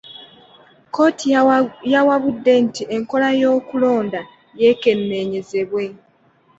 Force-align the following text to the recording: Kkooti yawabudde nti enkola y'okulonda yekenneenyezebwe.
Kkooti 0.87 1.25
yawabudde 1.93 2.53
nti 2.65 2.83
enkola 2.95 3.29
y'okulonda 3.41 4.21
yekenneenyezebwe. 4.61 5.83